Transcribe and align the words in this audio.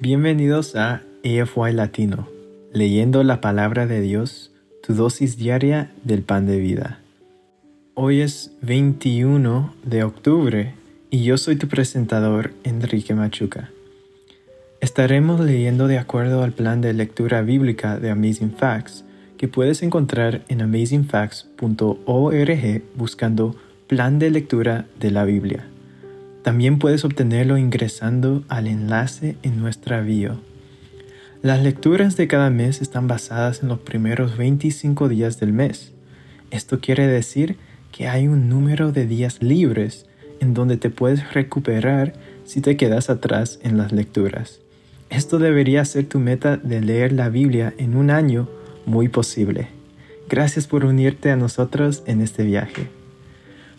Bienvenidos 0.00 0.74
a 0.74 1.02
AFY 1.24 1.72
Latino, 1.72 2.28
leyendo 2.72 3.22
la 3.22 3.40
palabra 3.40 3.86
de 3.86 4.00
Dios, 4.00 4.50
tu 4.82 4.94
dosis 4.94 5.36
diaria 5.36 5.92
del 6.02 6.22
pan 6.22 6.46
de 6.46 6.58
vida. 6.58 6.98
Hoy 7.94 8.20
es 8.20 8.50
21 8.62 9.74
de 9.84 10.02
octubre 10.02 10.74
y 11.10 11.22
yo 11.22 11.38
soy 11.38 11.56
tu 11.56 11.68
presentador 11.68 12.52
Enrique 12.64 13.14
Machuca. 13.14 13.70
Estaremos 14.80 15.40
leyendo 15.40 15.86
de 15.86 15.98
acuerdo 15.98 16.42
al 16.42 16.52
plan 16.52 16.80
de 16.80 16.94
lectura 16.94 17.42
bíblica 17.42 17.98
de 17.98 18.10
Amazing 18.10 18.56
Facts 18.56 19.04
que 19.38 19.46
puedes 19.46 19.82
encontrar 19.82 20.42
en 20.48 20.62
amazingfacts.org 20.62 22.82
buscando 22.96 23.54
plan 23.86 24.18
de 24.18 24.30
lectura 24.30 24.86
de 24.98 25.10
la 25.10 25.24
Biblia. 25.24 25.68
También 26.42 26.78
puedes 26.78 27.04
obtenerlo 27.04 27.56
ingresando 27.56 28.42
al 28.48 28.66
enlace 28.66 29.36
en 29.42 29.60
nuestra 29.60 30.00
bio. 30.00 30.40
Las 31.40 31.62
lecturas 31.62 32.16
de 32.16 32.28
cada 32.28 32.50
mes 32.50 32.82
están 32.82 33.08
basadas 33.08 33.62
en 33.62 33.68
los 33.68 33.80
primeros 33.80 34.36
25 34.36 35.08
días 35.08 35.38
del 35.40 35.52
mes. 35.52 35.92
Esto 36.50 36.80
quiere 36.80 37.06
decir 37.06 37.56
que 37.92 38.08
hay 38.08 38.28
un 38.28 38.48
número 38.48 38.92
de 38.92 39.06
días 39.06 39.42
libres 39.42 40.06
en 40.40 40.54
donde 40.54 40.76
te 40.76 40.90
puedes 40.90 41.32
recuperar 41.32 42.14
si 42.44 42.60
te 42.60 42.76
quedas 42.76 43.10
atrás 43.10 43.60
en 43.62 43.76
las 43.78 43.92
lecturas. 43.92 44.60
Esto 45.10 45.38
debería 45.38 45.84
ser 45.84 46.06
tu 46.06 46.18
meta 46.18 46.56
de 46.56 46.80
leer 46.80 47.12
la 47.12 47.28
Biblia 47.28 47.74
en 47.76 47.96
un 47.96 48.10
año 48.10 48.48
muy 48.86 49.08
posible. 49.08 49.68
Gracias 50.28 50.66
por 50.66 50.84
unirte 50.84 51.30
a 51.30 51.36
nosotros 51.36 52.02
en 52.06 52.20
este 52.20 52.44
viaje. 52.44 53.01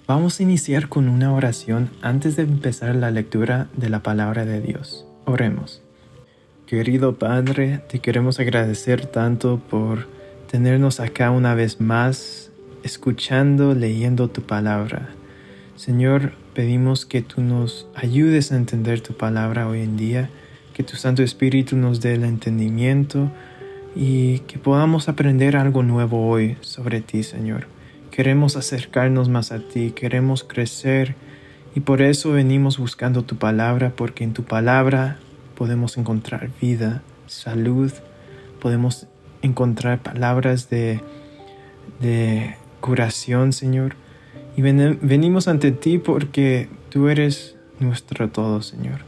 Vamos 0.06 0.38
a 0.38 0.44
iniciar 0.44 0.90
con 0.90 1.08
una 1.08 1.34
oración 1.34 1.90
antes 2.02 2.36
de 2.36 2.44
empezar 2.44 2.94
la 2.94 3.10
lectura 3.10 3.70
de 3.78 3.88
la 3.88 4.04
palabra 4.04 4.44
de 4.44 4.60
Dios. 4.60 5.06
Oremos. 5.24 5.82
Querido 6.66 7.18
Padre, 7.18 7.80
te 7.88 8.00
queremos 8.00 8.38
agradecer 8.38 9.06
tanto 9.06 9.62
por 9.70 10.10
tenernos 10.52 11.00
acá 11.00 11.32
una 11.32 11.56
vez 11.56 11.80
más, 11.80 12.52
escuchando, 12.84 13.76
leyendo 13.76 14.30
tu 14.30 14.42
palabra. 14.42 15.08
Señor, 15.78 16.34
pedimos 16.54 17.06
que 17.06 17.22
tú 17.22 17.40
nos 17.40 17.88
ayudes 17.96 18.52
a 18.52 18.58
entender 18.58 19.00
tu 19.00 19.14
palabra 19.14 19.70
hoy 19.70 19.80
en 19.80 19.96
día, 19.96 20.30
que 20.74 20.84
tu 20.84 20.98
Santo 20.98 21.24
Espíritu 21.24 21.78
nos 21.78 22.02
dé 22.02 22.16
el 22.16 22.26
entendimiento 22.26 23.32
y 23.96 24.40
que 24.40 24.58
podamos 24.58 25.08
aprender 25.08 25.56
algo 25.56 25.82
nuevo 25.82 26.28
hoy 26.28 26.58
sobre 26.60 27.00
ti, 27.00 27.24
Señor. 27.24 27.73
Queremos 28.14 28.58
acercarnos 28.58 29.28
más 29.28 29.52
a 29.52 29.58
ti, 29.58 29.90
queremos 29.90 30.44
crecer 30.44 31.16
y 31.74 31.80
por 31.80 32.04
eso 32.04 32.32
venimos 32.32 32.78
buscando 32.78 33.24
tu 33.24 33.38
palabra, 33.38 33.94
porque 33.96 34.24
en 34.24 34.34
tu 34.34 34.44
palabra 34.44 35.18
podemos 35.56 35.98
encontrar 35.98 36.52
vida, 36.62 37.02
salud, 37.26 37.92
podemos 38.62 39.08
encontrar 39.42 40.04
palabras 40.04 40.70
de, 40.70 41.02
de 42.02 42.56
curación, 42.82 43.52
Señor. 43.52 43.96
Y 44.56 44.62
venimos 44.62 45.48
ante 45.48 45.72
ti 45.72 45.98
porque 45.98 46.70
tú 46.92 47.10
eres 47.10 47.56
nuestro 47.80 48.30
todo, 48.30 48.62
Señor. 48.62 49.00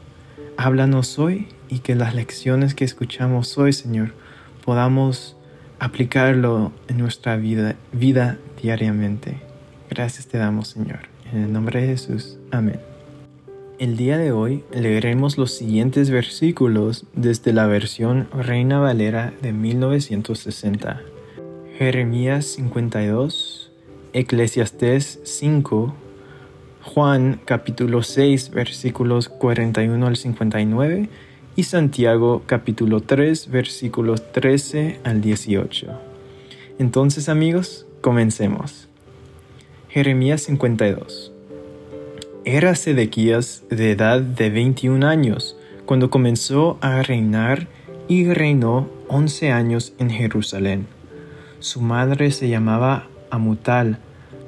Háblanos 0.57 1.19
hoy 1.19 1.49
y 1.69 1.77
que 1.77 1.93
las 1.93 2.15
lecciones 2.15 2.73
que 2.73 2.85
escuchamos 2.85 3.55
hoy, 3.59 3.71
Señor, 3.71 4.13
podamos 4.65 5.34
aplicarlo 5.79 6.71
en 6.87 6.97
nuestra 6.97 7.37
vida, 7.37 7.75
diariamente. 8.61 9.41
Gracias 9.89 10.27
te 10.27 10.37
damos, 10.37 10.69
Señor. 10.69 10.99
En 11.31 11.43
el 11.43 11.53
nombre 11.53 11.81
de 11.81 11.87
Jesús. 11.87 12.37
Amén. 12.51 12.79
El 13.77 13.97
día 13.97 14.17
de 14.17 14.31
hoy 14.31 14.63
leeremos 14.71 15.37
los 15.37 15.51
siguientes 15.51 16.09
versículos 16.09 17.05
desde 17.13 17.51
la 17.51 17.67
versión 17.67 18.29
Reina 18.31 18.79
Valera 18.79 19.33
de 19.41 19.51
1960. 19.51 21.01
Jeremías 21.77 22.45
52, 22.45 23.71
Eclesiastés 24.13 25.19
5, 25.23 25.93
Juan 26.83 27.41
capítulo 27.43 28.03
6 28.03 28.51
versículos 28.51 29.27
41 29.27 30.07
al 30.07 30.15
59 30.15 31.09
y 31.55 31.63
Santiago 31.63 32.43
capítulo 32.45 32.99
3 32.99 33.49
versículos 33.49 34.31
13 34.33 34.99
al 35.03 35.21
18. 35.21 35.87
Entonces 36.79 37.29
amigos, 37.29 37.85
comencemos. 38.01 38.89
Jeremías 39.89 40.41
52. 40.41 41.31
Era 42.43 42.75
Sedequías 42.75 43.63
de 43.69 43.91
edad 43.91 44.19
de 44.19 44.49
21 44.49 45.07
años 45.07 45.55
cuando 45.85 46.09
comenzó 46.09 46.77
a 46.81 47.01
reinar 47.01 47.67
y 48.07 48.25
reinó 48.25 48.89
11 49.07 49.51
años 49.51 49.93
en 49.97 50.09
Jerusalén. 50.09 50.87
Su 51.59 51.81
madre 51.81 52.31
se 52.31 52.49
llamaba 52.49 53.07
Amutal, 53.31 53.99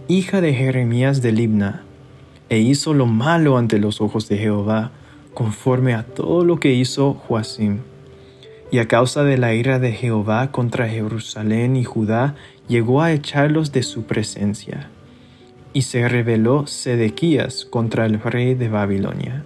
hija 0.09 0.41
de 0.41 0.53
Jeremías 0.53 1.21
de 1.21 1.31
Libna, 1.31 1.83
e 2.49 2.59
hizo 2.59 2.93
lo 2.93 3.05
malo 3.05 3.57
ante 3.57 3.79
los 3.79 4.01
ojos 4.01 4.27
de 4.29 4.37
Jehová, 4.37 4.91
conforme 5.37 5.93
a 5.93 6.01
todo 6.01 6.43
lo 6.43 6.59
que 6.59 6.73
hizo 6.73 7.13
Joacim. 7.13 7.81
Y 8.71 8.79
a 8.79 8.87
causa 8.87 9.23
de 9.23 9.37
la 9.37 9.53
ira 9.53 9.77
de 9.77 9.91
Jehová 9.91 10.51
contra 10.51 10.89
Jerusalén 10.89 11.75
y 11.75 11.83
Judá, 11.83 12.33
llegó 12.67 13.03
a 13.03 13.11
echarlos 13.11 13.71
de 13.71 13.83
su 13.83 14.05
presencia. 14.05 14.89
Y 15.73 15.83
se 15.83 16.09
rebeló 16.09 16.65
Sedequías 16.65 17.65
contra 17.65 18.07
el 18.07 18.19
rey 18.19 18.55
de 18.55 18.67
Babilonia. 18.67 19.45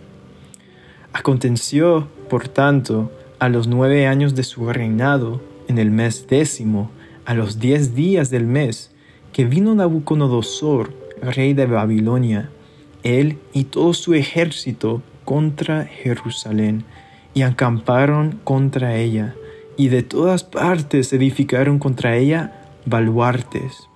Aconteció, 1.11 2.07
por 2.29 2.47
tanto, 2.47 3.11
a 3.39 3.49
los 3.49 3.67
nueve 3.67 4.07
años 4.07 4.33
de 4.33 4.43
su 4.43 4.71
reinado, 4.71 5.41
en 5.67 5.77
el 5.77 5.91
mes 5.91 6.25
décimo, 6.25 6.89
a 7.25 7.33
los 7.33 7.59
diez 7.59 7.95
días 7.95 8.29
del 8.29 8.45
mes, 8.45 8.91
que 9.33 9.43
vino 9.43 9.75
Nabucodonosor, 9.75 10.93
rey 11.21 11.53
de 11.53 11.65
Babilonia, 11.65 12.49
él 13.03 13.39
y 13.51 13.65
todo 13.65 13.93
su 13.93 14.13
ejército 14.13 15.01
contra 15.25 15.85
Jerusalén 15.85 16.83
y 17.33 17.43
acamparon 17.43 18.39
contra 18.43 18.95
ella, 18.95 19.35
y 19.77 19.87
de 19.87 20.03
todas 20.03 20.43
partes 20.43 21.13
edificaron 21.13 21.79
contra 21.79 22.17
ella 22.17 22.51
baluartes. 22.85 23.87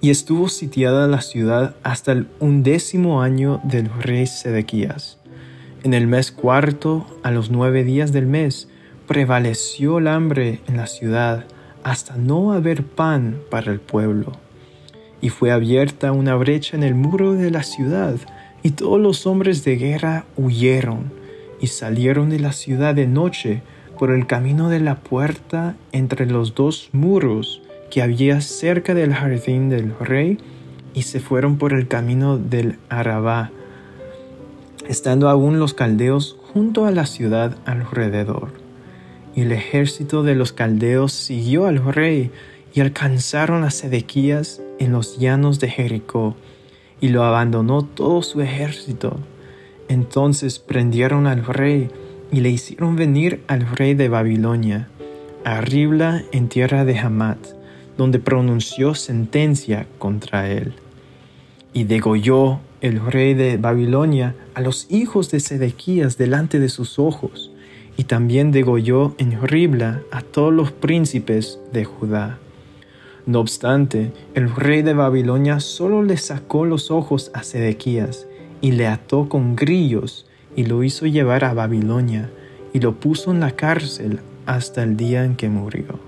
Y 0.00 0.10
estuvo 0.10 0.48
sitiada 0.48 1.06
la 1.06 1.20
ciudad 1.20 1.76
hasta 1.82 2.12
el 2.12 2.28
undécimo 2.38 3.20
año 3.22 3.60
del 3.64 3.90
rey 4.00 4.26
Sedequías. 4.26 5.18
En 5.82 5.94
el 5.94 6.06
mes 6.06 6.32
cuarto, 6.32 7.06
a 7.22 7.30
los 7.30 7.50
nueve 7.50 7.84
días 7.84 8.12
del 8.12 8.26
mes, 8.26 8.68
prevaleció 9.06 9.98
el 9.98 10.08
hambre 10.08 10.60
en 10.68 10.76
la 10.76 10.86
ciudad 10.86 11.44
hasta 11.82 12.16
no 12.16 12.52
haber 12.52 12.84
pan 12.84 13.40
para 13.50 13.72
el 13.72 13.80
pueblo. 13.80 14.32
Y 15.20 15.28
fue 15.30 15.52
abierta 15.52 16.12
una 16.12 16.34
brecha 16.36 16.76
en 16.76 16.82
el 16.82 16.94
muro 16.94 17.34
de 17.34 17.50
la 17.50 17.62
ciudad, 17.62 18.16
y 18.62 18.72
todos 18.72 19.00
los 19.00 19.26
hombres 19.26 19.64
de 19.64 19.76
guerra 19.76 20.24
huyeron 20.36 21.12
y 21.60 21.68
salieron 21.68 22.30
de 22.30 22.40
la 22.40 22.52
ciudad 22.52 22.94
de 22.94 23.06
noche 23.06 23.62
por 23.98 24.10
el 24.10 24.26
camino 24.26 24.68
de 24.68 24.80
la 24.80 24.96
puerta 24.96 25.76
entre 25.92 26.26
los 26.26 26.54
dos 26.54 26.88
muros 26.92 27.62
que 27.90 28.02
había 28.02 28.40
cerca 28.40 28.94
del 28.94 29.12
jardín 29.12 29.68
del 29.68 29.94
rey 29.98 30.38
y 30.94 31.02
se 31.02 31.20
fueron 31.20 31.58
por 31.58 31.72
el 31.72 31.88
camino 31.88 32.38
del 32.38 32.78
Arabá, 32.88 33.50
estando 34.88 35.28
aún 35.28 35.58
los 35.58 35.74
caldeos 35.74 36.36
junto 36.52 36.86
a 36.86 36.90
la 36.90 37.06
ciudad 37.06 37.56
alrededor. 37.64 38.52
Y 39.34 39.42
el 39.42 39.52
ejército 39.52 40.22
de 40.22 40.34
los 40.34 40.52
caldeos 40.52 41.12
siguió 41.12 41.66
al 41.66 41.84
rey 41.92 42.30
y 42.72 42.80
alcanzaron 42.80 43.64
a 43.64 43.70
Sedequías 43.70 44.60
en 44.78 44.92
los 44.92 45.18
llanos 45.18 45.60
de 45.60 45.68
Jericó 45.68 46.36
y 47.00 47.08
lo 47.08 47.24
abandonó 47.24 47.82
todo 47.82 48.22
su 48.22 48.40
ejército. 48.40 49.18
Entonces 49.88 50.58
prendieron 50.58 51.26
al 51.26 51.44
rey 51.44 51.90
y 52.30 52.40
le 52.40 52.50
hicieron 52.50 52.96
venir 52.96 53.42
al 53.48 53.66
rey 53.66 53.94
de 53.94 54.08
Babilonia, 54.08 54.88
a 55.44 55.60
Ribla 55.60 56.22
en 56.32 56.48
tierra 56.48 56.84
de 56.84 56.98
Hamat, 56.98 57.38
donde 57.96 58.18
pronunció 58.18 58.94
sentencia 58.94 59.86
contra 59.98 60.48
él. 60.48 60.74
Y 61.72 61.84
degolló 61.84 62.60
el 62.80 63.04
rey 63.04 63.34
de 63.34 63.56
Babilonia 63.56 64.34
a 64.54 64.60
los 64.60 64.86
hijos 64.90 65.30
de 65.30 65.40
Sedequías 65.40 66.16
delante 66.16 66.58
de 66.58 66.68
sus 66.68 66.98
ojos, 66.98 67.50
y 67.96 68.04
también 68.04 68.52
degolló 68.52 69.14
en 69.18 69.42
Ribla 69.42 70.02
a 70.10 70.22
todos 70.22 70.52
los 70.52 70.72
príncipes 70.72 71.58
de 71.72 71.84
Judá. 71.84 72.38
No 73.30 73.38
obstante, 73.38 74.10
el 74.34 74.52
rey 74.52 74.82
de 74.82 74.92
Babilonia 74.92 75.60
solo 75.60 76.02
le 76.02 76.16
sacó 76.16 76.64
los 76.64 76.90
ojos 76.90 77.30
a 77.32 77.44
Sedequías 77.44 78.26
y 78.60 78.72
le 78.72 78.88
ató 78.88 79.28
con 79.28 79.54
grillos 79.54 80.26
y 80.56 80.64
lo 80.64 80.82
hizo 80.82 81.06
llevar 81.06 81.44
a 81.44 81.54
Babilonia 81.54 82.28
y 82.72 82.80
lo 82.80 82.98
puso 82.98 83.30
en 83.30 83.38
la 83.38 83.52
cárcel 83.52 84.18
hasta 84.46 84.82
el 84.82 84.96
día 84.96 85.24
en 85.24 85.36
que 85.36 85.48
murió. 85.48 86.00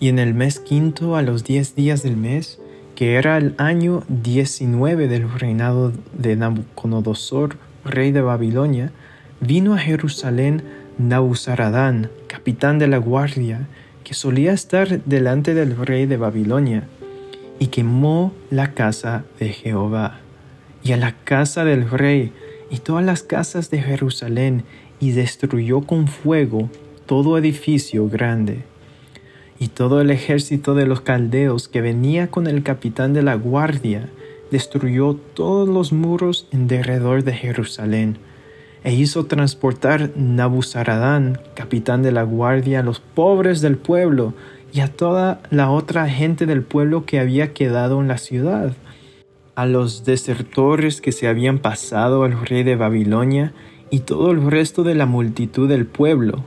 Y 0.00 0.08
en 0.10 0.18
el 0.18 0.34
mes 0.34 0.60
quinto, 0.60 1.16
a 1.16 1.22
los 1.22 1.44
diez 1.44 1.74
días 1.74 2.02
del 2.02 2.18
mes, 2.18 2.60
que 2.94 3.14
era 3.14 3.38
el 3.38 3.54
año 3.56 4.02
diecinueve 4.08 5.08
del 5.08 5.32
reinado 5.32 5.94
de 6.12 6.36
Nabucodonosor, 6.36 7.56
rey 7.86 8.12
de 8.12 8.20
Babilonia, 8.20 8.92
vino 9.40 9.72
a 9.72 9.78
Jerusalén 9.78 10.62
Nabuzaradán, 10.98 12.10
capitán 12.26 12.78
de 12.78 12.86
la 12.86 12.98
guardia, 12.98 13.66
que 14.04 14.14
solía 14.14 14.52
estar 14.52 15.02
delante 15.04 15.54
del 15.54 15.76
rey 15.76 16.06
de 16.06 16.16
Babilonia, 16.16 16.86
y 17.58 17.68
quemó 17.68 18.32
la 18.50 18.74
casa 18.74 19.24
de 19.40 19.48
Jehová, 19.48 20.20
y 20.84 20.92
a 20.92 20.96
la 20.96 21.12
casa 21.24 21.64
del 21.64 21.90
rey, 21.90 22.32
y 22.70 22.78
todas 22.78 23.04
las 23.04 23.22
casas 23.22 23.70
de 23.70 23.80
Jerusalén, 23.80 24.64
y 25.00 25.12
destruyó 25.12 25.80
con 25.80 26.06
fuego 26.06 26.68
todo 27.06 27.38
edificio 27.38 28.08
grande. 28.08 28.62
Y 29.58 29.68
todo 29.68 30.00
el 30.00 30.10
ejército 30.10 30.74
de 30.74 30.86
los 30.86 31.00
caldeos 31.00 31.68
que 31.68 31.80
venía 31.80 32.28
con 32.28 32.46
el 32.46 32.62
capitán 32.62 33.12
de 33.12 33.22
la 33.22 33.34
guardia, 33.34 34.10
destruyó 34.50 35.14
todos 35.14 35.68
los 35.68 35.92
muros 35.92 36.46
en 36.52 36.68
derredor 36.68 37.24
de 37.24 37.32
Jerusalén, 37.32 38.18
e 38.84 38.92
hizo 38.92 39.24
transportar 39.24 40.10
Nabuzaradán, 40.14 41.40
capitán 41.54 42.02
de 42.02 42.12
la 42.12 42.22
guardia, 42.22 42.80
a 42.80 42.82
los 42.82 43.00
pobres 43.00 43.62
del 43.62 43.78
pueblo 43.78 44.34
y 44.72 44.80
a 44.80 44.88
toda 44.88 45.40
la 45.50 45.70
otra 45.70 46.08
gente 46.08 46.44
del 46.44 46.62
pueblo 46.62 47.06
que 47.06 47.18
había 47.18 47.54
quedado 47.54 48.00
en 48.00 48.08
la 48.08 48.18
ciudad, 48.18 48.74
a 49.54 49.66
los 49.66 50.04
desertores 50.04 51.00
que 51.00 51.12
se 51.12 51.28
habían 51.28 51.58
pasado 51.58 52.24
al 52.24 52.46
rey 52.46 52.62
de 52.62 52.76
Babilonia 52.76 53.54
y 53.88 54.00
todo 54.00 54.30
el 54.30 54.50
resto 54.50 54.82
de 54.82 54.94
la 54.94 55.06
multitud 55.06 55.68
del 55.68 55.86
pueblo. 55.86 56.44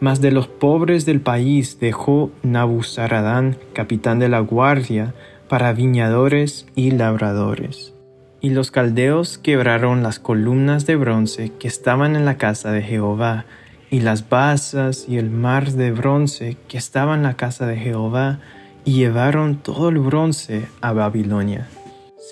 Mas 0.00 0.20
de 0.20 0.30
los 0.30 0.46
pobres 0.46 1.06
del 1.06 1.20
país 1.20 1.80
dejó 1.80 2.30
Nabuzaradán, 2.42 3.56
capitán 3.72 4.18
de 4.18 4.28
la 4.28 4.40
guardia, 4.40 5.14
para 5.48 5.72
viñadores 5.72 6.66
y 6.74 6.90
labradores. 6.90 7.94
Y 8.40 8.50
los 8.50 8.70
caldeos 8.70 9.38
quebraron 9.38 10.02
las 10.02 10.18
columnas 10.18 10.86
de 10.86 10.96
bronce 10.96 11.52
que 11.58 11.66
estaban 11.66 12.14
en 12.14 12.24
la 12.24 12.36
casa 12.36 12.70
de 12.70 12.82
Jehová, 12.82 13.46
y 13.90 14.00
las 14.00 14.28
basas 14.28 15.06
y 15.08 15.18
el 15.18 15.30
mar 15.30 15.72
de 15.72 15.92
bronce 15.92 16.56
que 16.68 16.78
estaban 16.78 17.20
en 17.20 17.22
la 17.24 17.34
casa 17.34 17.66
de 17.66 17.76
Jehová, 17.76 18.38
y 18.84 18.94
llevaron 18.94 19.56
todo 19.56 19.88
el 19.88 19.98
bronce 19.98 20.66
a 20.80 20.92
Babilonia. 20.92 21.68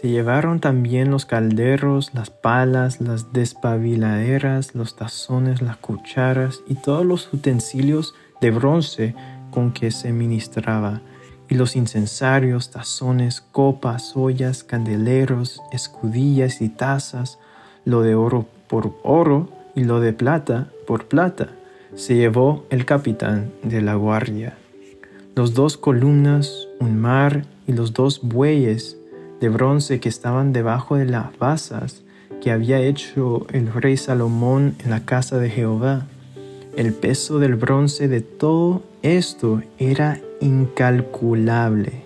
Se 0.00 0.08
llevaron 0.08 0.61
también 0.61 1.11
los 1.11 1.26
calderos, 1.26 2.12
las 2.14 2.31
palas, 2.31 3.00
las 3.00 3.32
despabiladeras, 3.32 4.75
los 4.75 4.94
tazones, 4.94 5.62
las 5.62 5.79
cucharas 5.79 6.61
y 6.69 6.75
todos 6.75 7.05
los 7.05 7.32
utensilios 7.32 8.14
de 8.41 8.50
bronce 8.50 9.14
con 9.50 9.73
que 9.73 9.91
se 9.91 10.12
ministraba 10.12 11.00
y 11.48 11.54
los 11.54 11.76
incensarios, 11.76 12.70
tazones, 12.70 13.40
copas, 13.52 14.12
ollas, 14.16 14.64
candeleros, 14.64 15.60
escudillas 15.72 16.60
y 16.60 16.69
tazas, 16.69 17.38
lo 17.84 18.02
de 18.02 18.14
oro 18.14 18.46
por 18.69 18.93
oro 19.02 19.48
y 19.75 19.84
lo 19.84 20.00
de 20.00 20.12
plata 20.12 20.70
por 20.87 21.06
plata, 21.06 21.50
se 21.94 22.16
llevó 22.16 22.64
el 22.70 22.84
capitán 22.84 23.52
de 23.62 23.81
la 23.82 23.94
guardia. 23.94 24.56
Los 25.34 25.54
dos 25.54 25.76
columnas, 25.76 26.66
un 26.81 26.98
mar 26.98 27.44
y 27.66 27.72
los 27.72 27.93
dos 27.93 28.20
bueyes 28.22 28.96
de 29.40 29.48
bronce 29.48 30.00
que 30.00 30.08
estaban 30.08 30.52
debajo 30.52 30.96
de 30.96 31.04
las 31.04 31.37
basas 31.38 32.02
que 32.40 32.50
había 32.50 32.81
hecho 32.81 33.46
el 33.52 33.72
rey 33.72 33.96
Salomón 33.96 34.76
en 34.84 34.90
la 34.90 35.04
casa 35.04 35.38
de 35.38 35.50
Jehová. 35.50 36.06
El 36.76 36.93
peso 36.93 37.38
del 37.38 37.54
bronce 37.54 38.08
de 38.08 38.20
todo 38.20 38.82
esto 39.02 39.62
era 39.78 40.20
incalculable. 40.40 42.04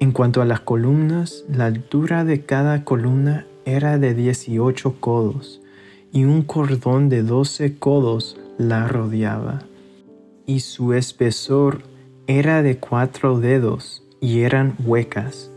En 0.00 0.12
cuanto 0.12 0.42
a 0.42 0.44
las 0.44 0.60
columnas, 0.60 1.44
la 1.48 1.66
altura 1.66 2.24
de 2.24 2.44
cada 2.44 2.84
columna 2.84 3.46
era 3.64 3.98
de 3.98 4.14
18 4.14 4.96
codos 4.98 5.60
y 6.12 6.24
un 6.24 6.42
cordón 6.42 7.08
de 7.08 7.22
12 7.22 7.78
codos 7.78 8.36
la 8.58 8.88
rodeaba. 8.88 9.62
Y 10.46 10.60
su 10.60 10.92
espesor 10.92 11.82
era 12.26 12.62
de 12.62 12.78
cuatro 12.78 13.38
dedos 13.38 14.02
y 14.20 14.40
eran 14.40 14.74
huecas. 14.84 15.50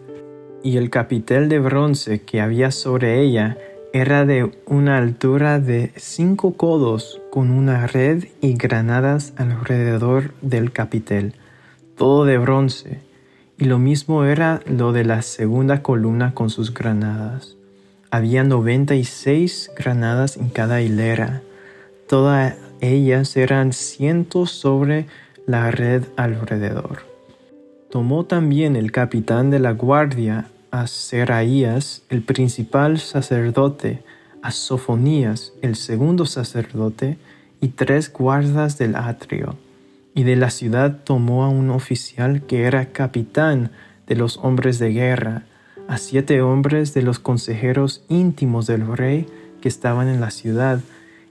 Y 0.64 0.78
el 0.78 0.90
capitel 0.90 1.50
de 1.50 1.60
bronce 1.60 2.22
que 2.22 2.42
había 2.42 2.72
sobre 2.72 3.22
ella 3.22 3.58
era 3.94 4.26
de 4.26 4.52
una 4.66 4.98
altura 4.98 5.60
de 5.60 5.92
cinco 5.96 6.54
codos 6.54 7.22
con 7.32 7.50
una 7.50 7.88
red 7.88 8.26
y 8.42 8.54
granadas 8.54 9.34
alrededor 9.38 10.34
del 10.42 10.72
capitel 10.72 11.34
todo 11.96 12.26
de 12.26 12.38
bronce, 12.38 13.00
y 13.58 13.66
lo 13.66 13.80
mismo 13.80 14.26
era 14.26 14.62
lo 14.66 14.92
de 14.92 15.06
la 15.06 15.22
segunda 15.22 15.82
columna 15.82 16.34
con 16.34 16.50
sus 16.50 16.74
granadas. 16.74 17.56
Había 18.12 18.44
noventa 18.44 18.96
y 18.96 19.04
seis 19.04 19.72
granadas 19.78 20.38
en 20.38 20.50
cada 20.50 20.82
hilera. 20.82 21.42
Todas 22.08 22.56
ellas 22.82 23.36
eran 23.38 23.74
cientos 23.74 24.52
sobre 24.52 25.08
la 25.48 25.72
red 25.72 26.04
alrededor. 26.18 27.04
Tomó 27.90 28.26
también 28.26 28.76
el 28.76 28.92
capitán 28.92 29.50
de 29.50 29.60
la 29.60 29.72
guardia 29.72 30.50
a 30.72 30.88
Seraías, 30.88 32.04
el 32.10 32.24
principal 32.24 33.00
sacerdote, 33.00 34.04
a 34.42 34.52
Sofonías, 34.52 35.54
el 35.62 35.76
segundo 35.76 36.26
sacerdote, 36.26 37.18
y 37.62 37.70
tres 37.70 38.12
guardas 38.12 38.78
del 38.78 38.96
atrio 38.96 39.56
y 40.16 40.24
de 40.24 40.38
la 40.38 40.50
ciudad 40.50 41.02
tomó 41.04 41.44
a 41.44 41.50
un 41.50 41.70
oficial 41.70 42.42
que 42.42 42.64
era 42.64 42.88
capitán 42.88 43.70
de 44.08 44.16
los 44.16 44.38
hombres 44.38 44.80
de 44.80 44.92
guerra, 44.94 45.44
a 45.88 45.98
siete 45.98 46.42
hombres 46.42 46.94
de 46.94 47.04
los 47.04 47.20
consejeros 47.20 48.04
íntimos 48.08 48.66
del 48.66 48.88
rey 48.96 49.28
que 49.62 49.68
estaban 49.68 50.08
en 50.08 50.22
la 50.22 50.32
ciudad, 50.32 50.80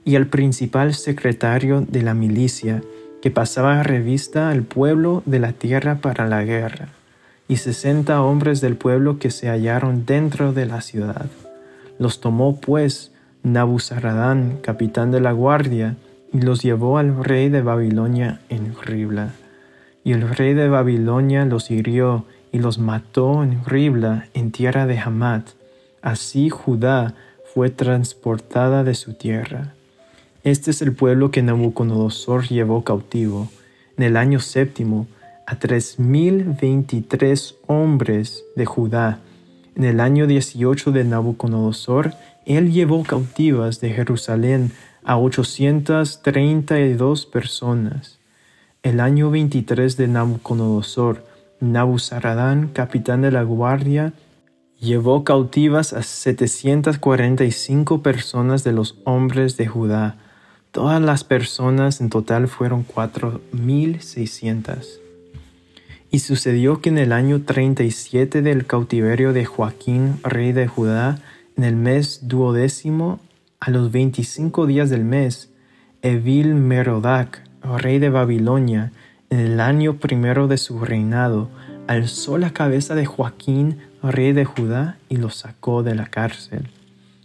y 0.05 0.15
al 0.15 0.27
principal 0.27 0.93
secretario 0.93 1.81
de 1.81 2.03
la 2.03 2.13
milicia, 2.13 2.83
que 3.23 3.31
pasaba 3.31 3.81
revista 3.81 4.49
al 4.49 4.61
pueblo 4.61 5.23
de 5.25 5.39
la 5.39 5.51
tierra 5.51 5.95
para 5.95 6.27
la 6.27 6.43
guerra, 6.43 6.89
y 7.47 7.57
sesenta 7.57 8.21
hombres 8.21 8.61
del 8.61 8.75
pueblo 8.75 9.17
que 9.17 9.31
se 9.31 9.49
hallaron 9.49 10.05
dentro 10.05 10.53
de 10.53 10.67
la 10.67 10.81
ciudad. 10.81 11.25
Los 11.97 12.21
tomó 12.21 12.59
pues 12.61 13.11
Nabuzaradán, 13.41 14.59
capitán 14.61 15.09
de 15.09 15.21
la 15.21 15.31
guardia, 15.31 15.95
y 16.35 16.41
los 16.41 16.61
llevó 16.61 16.97
al 16.97 17.23
rey 17.23 17.47
de 17.47 17.61
Babilonia 17.61 18.41
en 18.49 18.75
Ribla. 18.75 19.31
Y 20.03 20.11
el 20.11 20.27
rey 20.35 20.53
de 20.53 20.67
Babilonia 20.67 21.45
los 21.45 21.71
hirió 21.71 22.25
y 22.51 22.59
los 22.59 22.77
mató 22.77 23.41
en 23.41 23.63
Ribla, 23.63 24.27
en 24.33 24.51
tierra 24.51 24.85
de 24.85 24.99
Hamat. 24.99 25.47
Así 26.01 26.49
Judá 26.49 27.13
fue 27.53 27.69
transportada 27.69 28.83
de 28.83 28.95
su 28.95 29.13
tierra. 29.13 29.75
Este 30.43 30.71
es 30.71 30.81
el 30.81 30.91
pueblo 30.91 31.31
que 31.31 31.41
Nabucodonosor 31.41 32.49
llevó 32.49 32.83
cautivo 32.83 33.47
en 33.97 34.03
el 34.03 34.17
año 34.17 34.41
séptimo 34.41 35.07
a 35.47 35.57
tres 35.57 35.99
mil 35.99 36.43
veintitrés 36.61 37.55
hombres 37.67 38.43
de 38.57 38.65
Judá. 38.65 39.19
En 39.75 39.85
el 39.85 40.01
año 40.01 40.27
dieciocho 40.27 40.91
de 40.91 41.05
Nabucodonosor, 41.05 42.13
él 42.45 42.73
llevó 42.73 43.03
cautivas 43.03 43.79
de 43.79 43.91
Jerusalén 43.91 44.73
a 45.05 45.17
832 45.19 47.25
personas. 47.27 48.17
El 48.81 48.99
año 48.99 49.29
23 49.31 49.95
de 49.97 50.07
Nabucodonosor, 50.07 51.23
Nabuzaradán, 51.59 52.69
capitán 52.69 53.21
de 53.21 53.31
la 53.31 53.43
guardia, 53.43 54.13
llevó 54.79 55.23
cautivas 55.23 55.93
a 55.93 56.01
745 56.03 58.01
personas 58.01 58.63
de 58.63 58.71
los 58.71 58.97
hombres 59.05 59.57
de 59.57 59.67
Judá. 59.67 60.17
Todas 60.71 61.01
las 61.01 61.23
personas 61.23 62.01
en 62.01 62.09
total 62.09 62.47
fueron 62.47 62.85
4.600. 62.85 64.99
Y 66.11 66.19
sucedió 66.19 66.81
que 66.81 66.89
en 66.89 66.97
el 66.97 67.11
año 67.11 67.43
37 67.43 68.41
del 68.41 68.65
cautiverio 68.65 69.33
de 69.33 69.45
Joaquín, 69.45 70.19
rey 70.23 70.51
de 70.51 70.67
Judá, 70.67 71.19
en 71.57 71.63
el 71.63 71.75
mes 71.75 72.27
duodécimo, 72.27 73.19
a 73.59 73.71
los 73.71 73.91
veinticinco 73.91 74.65
días 74.65 74.89
del 74.89 75.03
mes, 75.03 75.51
Evil 76.01 76.53
Merodac, 76.55 77.41
rey 77.61 77.99
de 77.99 78.09
Babilonia, 78.09 78.91
en 79.29 79.39
el 79.39 79.59
año 79.59 79.97
primero 79.97 80.47
de 80.47 80.57
su 80.57 80.79
reinado, 80.79 81.49
alzó 81.87 82.37
la 82.37 82.51
cabeza 82.51 82.95
de 82.95 83.05
Joaquín, 83.05 83.79
rey 84.03 84.33
de 84.33 84.45
Judá, 84.45 84.97
y 85.09 85.17
lo 85.17 85.29
sacó 85.29 85.83
de 85.83 85.95
la 85.95 86.05
cárcel. 86.07 86.69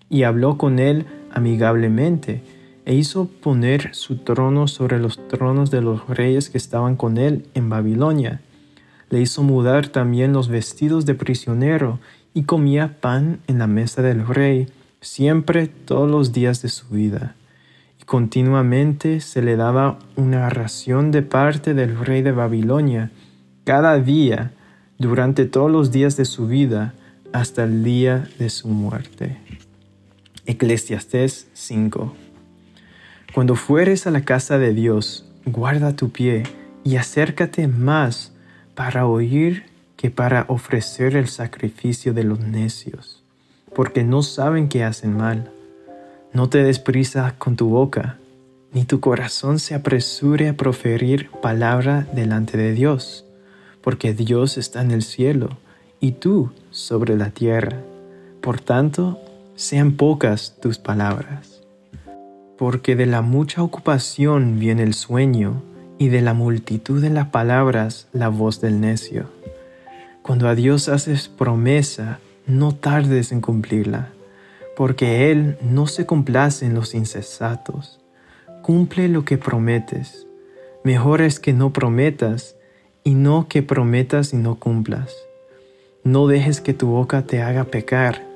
Y 0.09 0.23
habló 0.23 0.57
con 0.57 0.79
él 0.79 1.07
amigablemente, 1.33 2.43
e 2.87 2.95
hizo 2.95 3.27
poner 3.27 3.95
su 3.95 4.17
trono 4.17 4.67
sobre 4.67 4.99
los 4.99 5.29
tronos 5.29 5.71
de 5.71 5.83
los 5.83 6.09
reyes 6.09 6.49
que 6.49 6.59
estaban 6.59 6.97
con 6.97 7.19
él 7.19 7.47
en 7.55 7.69
Babilonia. 7.69 8.41
Le 9.11 9.21
hizo 9.21 9.43
mudar 9.43 9.89
también 9.89 10.33
los 10.33 10.49
vestidos 10.49 11.05
de 11.07 11.15
prisionero, 11.15 12.01
y 12.33 12.45
comía 12.45 12.97
pan 13.01 13.41
en 13.47 13.59
la 13.59 13.67
mesa 13.67 14.03
del 14.03 14.27
rey, 14.27 14.69
siempre 15.01 15.67
todos 15.67 16.11
los 16.11 16.33
días 16.33 16.63
de 16.63 16.69
su 16.69 16.89
vida, 16.89 17.35
y 18.01 18.05
continuamente 18.05 19.21
se 19.21 19.43
le 19.43 19.57
daba 19.57 19.99
una 20.17 20.49
ración 20.51 21.11
de 21.11 21.23
parte 21.23 21.75
del 21.75 21.99
rey 21.99 22.23
de 22.23 22.33
Babilonia, 22.33 23.11
cada 23.65 23.99
día, 23.99 24.53
durante 24.99 25.47
todos 25.47 25.71
los 25.71 25.91
días 25.91 26.17
de 26.17 26.25
su 26.25 26.47
vida, 26.47 26.95
hasta 27.33 27.65
el 27.65 27.85
día 27.85 28.29
de 28.39 28.51
su 28.51 28.69
muerte. 28.69 29.39
Eclesiastés 30.47 31.49
5 31.53 32.15
Cuando 33.35 33.55
fueres 33.55 34.07
a 34.07 34.11
la 34.11 34.25
casa 34.25 34.59
de 34.59 34.75
Dios, 34.75 35.27
guarda 35.47 35.95
tu 35.95 36.11
pie 36.11 36.43
y 36.85 36.97
acércate 36.97 37.69
más 37.69 38.33
para 38.75 39.07
oír 39.07 39.65
que 39.97 40.11
para 40.11 40.47
ofrecer 40.49 41.15
el 41.15 41.29
sacrificio 41.29 42.15
de 42.15 42.25
los 42.25 42.41
necios, 42.41 43.20
porque 43.81 44.05
no 44.05 44.23
saben 44.23 44.69
que 44.69 44.85
hacen 44.85 45.17
mal. 45.17 45.51
No 46.35 46.51
te 46.51 46.63
des 46.63 46.79
prisa 46.79 47.37
con 47.39 47.57
tu 47.57 47.71
boca, 47.71 48.19
ni 48.75 48.85
tu 48.85 49.01
corazón 49.01 49.59
se 49.59 49.75
apresure 49.75 50.51
a 50.51 50.53
proferir 50.55 51.31
palabra 51.41 52.07
delante 52.13 52.59
de 52.59 52.75
Dios, 52.75 53.25
porque 53.81 54.13
Dios 54.13 54.59
está 54.59 54.83
en 54.83 54.91
el 54.91 55.01
cielo 55.01 55.57
y 55.99 56.13
tú 56.13 56.51
sobre 56.71 57.17
la 57.17 57.31
tierra. 57.31 57.79
Por 58.43 58.61
tanto, 58.61 59.19
sean 59.55 59.93
pocas 59.93 60.57
tus 60.61 60.77
palabras. 60.77 61.63
Porque 62.59 62.97
de 62.97 63.07
la 63.07 63.23
mucha 63.23 63.63
ocupación 63.63 64.59
viene 64.59 64.83
el 64.83 64.93
sueño, 64.93 65.63
y 65.97 66.09
de 66.09 66.21
la 66.21 66.35
multitud 66.35 67.01
de 67.01 67.09
las 67.09 67.29
palabras 67.29 68.09
la 68.13 68.29
voz 68.29 68.61
del 68.61 68.79
necio. 68.79 69.31
Cuando 70.21 70.49
a 70.49 70.55
Dios 70.55 70.91
haces 70.91 71.29
promesa, 71.29 72.19
no 72.51 72.75
tardes 72.75 73.33
en 73.33 73.41
cumplirla, 73.41 74.11
porque 74.77 75.31
Él 75.31 75.57
no 75.63 75.87
se 75.87 76.07
complace 76.07 76.67
en 76.67 76.75
los 76.75 76.95
insensatos. 76.95 78.01
Cumple 78.63 79.09
lo 79.09 79.25
que 79.25 79.39
prometes. 79.39 80.27
Mejor 80.85 81.23
es 81.23 81.41
que 81.41 81.53
no 81.53 81.73
prometas 81.73 82.57
y 83.05 83.15
no 83.15 83.47
que 83.49 83.63
prometas 83.63 84.33
y 84.33 84.37
no 84.37 84.57
cumplas. 84.57 85.15
No 86.05 86.27
dejes 86.27 86.61
que 86.61 86.75
tu 86.75 86.89
boca 86.89 87.23
te 87.23 87.43
haga 87.43 87.65
pecar, 87.65 88.27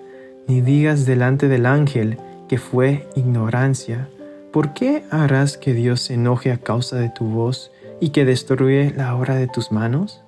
ni 0.47 0.61
digas 0.61 1.07
delante 1.07 1.49
del 1.49 1.67
ángel 1.67 2.19
que 2.49 2.59
fue 2.59 3.09
ignorancia. 3.17 4.09
¿Por 4.53 4.75
qué 4.75 5.05
harás 5.11 5.57
que 5.57 5.73
Dios 5.73 6.01
se 6.01 6.15
enoje 6.15 6.53
a 6.53 6.59
causa 6.59 6.97
de 6.97 7.09
tu 7.09 7.25
voz 7.25 7.73
y 8.01 8.11
que 8.11 8.25
destruye 8.25 8.93
la 8.95 9.17
obra 9.17 9.35
de 9.35 9.49
tus 9.49 9.73
manos? 9.73 10.23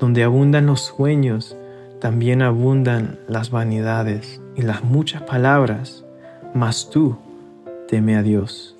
Donde 0.00 0.24
abundan 0.24 0.66
los 0.66 0.80
sueños, 0.80 1.56
también 2.02 2.42
abundan 2.42 3.20
las 3.28 3.52
vanidades 3.52 4.40
y 4.56 4.62
las 4.62 4.82
muchas 4.82 5.22
palabras, 5.22 6.04
mas 6.52 6.90
tú 6.90 7.16
teme 7.86 8.16
a 8.16 8.24
Dios. 8.24 8.74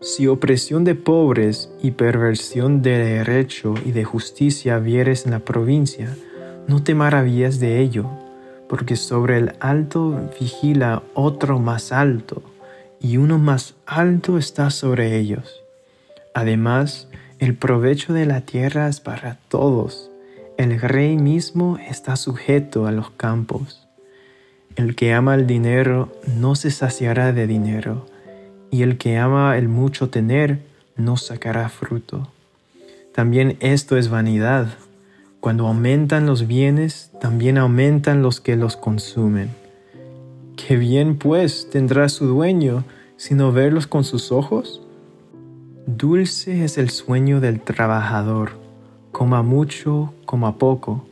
Si 0.00 0.26
opresión 0.26 0.82
de 0.82 0.96
pobres 0.96 1.70
y 1.80 1.92
perversión 1.92 2.82
de 2.82 2.98
derecho 2.98 3.74
y 3.84 3.92
de 3.92 4.02
justicia 4.02 4.80
vieres 4.80 5.26
en 5.26 5.30
la 5.30 5.38
provincia, 5.38 6.12
no 6.66 6.82
te 6.82 6.96
maravillas 6.96 7.60
de 7.60 7.78
ello, 7.78 8.10
porque 8.68 8.96
sobre 8.96 9.38
el 9.38 9.52
alto 9.60 10.28
vigila 10.40 11.04
otro 11.14 11.60
más 11.60 11.92
alto, 11.92 12.42
y 13.00 13.18
uno 13.18 13.38
más 13.38 13.76
alto 13.86 14.38
está 14.38 14.70
sobre 14.70 15.18
ellos. 15.18 15.62
Además, 16.34 17.06
el 17.38 17.54
provecho 17.54 18.12
de 18.12 18.26
la 18.26 18.40
tierra 18.40 18.88
es 18.88 18.98
para 18.98 19.38
todos. 19.48 20.10
El 20.58 20.80
rey 20.80 21.18
mismo 21.18 21.76
está 21.76 22.16
sujeto 22.16 22.86
a 22.86 22.92
los 22.92 23.10
campos. 23.10 23.86
El 24.74 24.96
que 24.96 25.12
ama 25.12 25.34
el 25.34 25.46
dinero 25.46 26.10
no 26.38 26.54
se 26.54 26.70
saciará 26.70 27.34
de 27.34 27.46
dinero 27.46 28.06
y 28.70 28.80
el 28.82 28.96
que 28.96 29.18
ama 29.18 29.58
el 29.58 29.68
mucho 29.68 30.08
tener 30.08 30.60
no 30.96 31.18
sacará 31.18 31.68
fruto. 31.68 32.28
También 33.14 33.58
esto 33.60 33.98
es 33.98 34.08
vanidad. 34.08 34.68
Cuando 35.40 35.66
aumentan 35.66 36.24
los 36.24 36.46
bienes, 36.46 37.10
también 37.20 37.58
aumentan 37.58 38.22
los 38.22 38.40
que 38.40 38.56
los 38.56 38.78
consumen. 38.78 39.50
¿Qué 40.56 40.76
bien 40.76 41.18
pues 41.18 41.68
tendrá 41.70 42.08
su 42.08 42.26
dueño 42.26 42.84
sino 43.18 43.52
verlos 43.52 43.86
con 43.86 44.04
sus 44.04 44.32
ojos? 44.32 44.80
Dulce 45.86 46.64
es 46.64 46.78
el 46.78 46.88
sueño 46.88 47.40
del 47.40 47.60
trabajador, 47.60 48.65
coma 49.16 49.40
mucho, 49.40 50.12
coma 50.26 50.58
poco, 50.58 51.06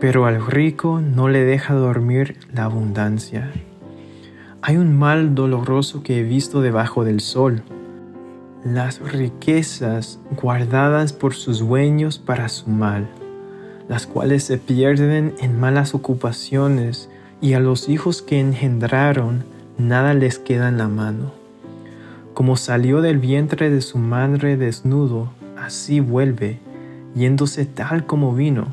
pero 0.00 0.26
al 0.26 0.44
rico 0.44 1.00
no 1.00 1.28
le 1.28 1.44
deja 1.44 1.72
dormir 1.72 2.36
la 2.52 2.64
abundancia. 2.64 3.52
Hay 4.60 4.76
un 4.76 4.98
mal 4.98 5.36
doloroso 5.36 6.02
que 6.02 6.18
he 6.18 6.24
visto 6.24 6.62
debajo 6.62 7.04
del 7.04 7.20
sol. 7.20 7.62
Las 8.64 8.98
riquezas 9.12 10.18
guardadas 10.32 11.12
por 11.12 11.32
sus 11.32 11.60
dueños 11.60 12.18
para 12.18 12.48
su 12.48 12.70
mal, 12.70 13.08
las 13.88 14.08
cuales 14.08 14.42
se 14.42 14.58
pierden 14.58 15.36
en 15.40 15.60
malas 15.60 15.94
ocupaciones 15.94 17.08
y 17.40 17.52
a 17.52 17.60
los 17.60 17.88
hijos 17.88 18.20
que 18.20 18.40
engendraron 18.40 19.44
nada 19.78 20.12
les 20.12 20.40
queda 20.40 20.68
en 20.68 20.78
la 20.78 20.88
mano. 20.88 21.30
Como 22.34 22.56
salió 22.56 23.00
del 23.00 23.18
vientre 23.18 23.70
de 23.70 23.80
su 23.80 23.98
madre 23.98 24.56
desnudo, 24.56 25.30
así 25.56 26.00
vuelve, 26.00 26.58
yéndose 27.14 27.64
tal 27.64 28.06
como 28.06 28.34
vino, 28.34 28.66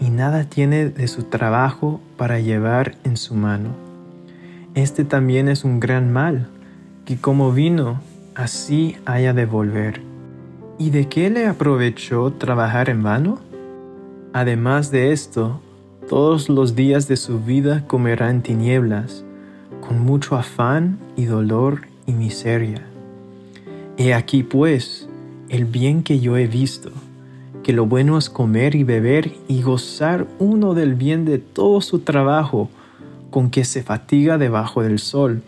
y 0.00 0.10
nada 0.10 0.44
tiene 0.44 0.88
de 0.90 1.08
su 1.08 1.24
trabajo 1.24 2.00
para 2.16 2.40
llevar 2.40 2.96
en 3.04 3.16
su 3.16 3.34
mano. 3.34 3.70
Este 4.74 5.04
también 5.04 5.48
es 5.48 5.64
un 5.64 5.80
gran 5.80 6.12
mal, 6.12 6.48
que 7.04 7.16
como 7.16 7.52
vino, 7.52 8.00
así 8.34 8.96
haya 9.06 9.32
de 9.32 9.46
volver. 9.46 10.00
¿Y 10.78 10.90
de 10.90 11.08
qué 11.08 11.30
le 11.30 11.46
aprovechó 11.46 12.32
trabajar 12.34 12.88
en 12.88 13.02
vano? 13.02 13.40
Además 14.32 14.90
de 14.92 15.12
esto, 15.12 15.60
todos 16.08 16.48
los 16.48 16.76
días 16.76 17.08
de 17.08 17.16
su 17.16 17.40
vida 17.40 17.84
comerá 17.86 18.30
en 18.30 18.42
tinieblas, 18.42 19.24
con 19.80 20.00
mucho 20.00 20.36
afán 20.36 20.98
y 21.16 21.24
dolor 21.24 21.82
y 22.06 22.12
miseria. 22.12 22.82
He 23.96 24.14
aquí 24.14 24.44
pues 24.44 25.08
el 25.48 25.64
bien 25.64 26.02
que 26.04 26.20
yo 26.20 26.36
he 26.36 26.46
visto, 26.46 26.90
que 27.68 27.74
lo 27.74 27.84
bueno 27.84 28.16
es 28.16 28.30
comer 28.30 28.74
y 28.76 28.82
beber 28.82 29.30
y 29.46 29.60
gozar 29.60 30.26
uno 30.38 30.72
del 30.72 30.94
bien 30.94 31.26
de 31.26 31.36
todo 31.36 31.82
su 31.82 31.98
trabajo, 31.98 32.70
con 33.28 33.50
que 33.50 33.66
se 33.66 33.82
fatiga 33.82 34.38
debajo 34.38 34.82
del 34.82 34.98
sol 34.98 35.42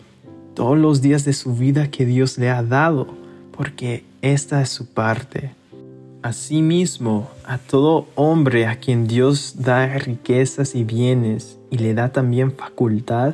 todos 0.53 0.77
los 0.77 1.01
días 1.01 1.25
de 1.25 1.33
su 1.33 1.55
vida 1.55 1.89
que 1.89 2.05
Dios 2.05 2.37
le 2.37 2.51
ha 2.51 2.61
dado, 2.61 3.07
porque 3.57 4.05
esta 4.21 4.61
es 4.61 4.69
su 4.69 4.85
parte. 4.85 5.55
Asimismo, 6.21 7.27
a 7.43 7.57
todo 7.57 8.05
hombre 8.13 8.67
a 8.67 8.75
quien 8.75 9.07
Dios 9.07 9.55
da 9.57 9.87
riquezas 9.87 10.75
y 10.75 10.83
bienes 10.83 11.57
y 11.71 11.79
le 11.79 11.95
da 11.95 12.09
también 12.09 12.51
facultad 12.51 13.33